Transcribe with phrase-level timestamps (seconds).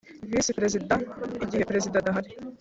[0.31, 0.95] Visi Perezida
[1.43, 2.29] igihe Perezida adahari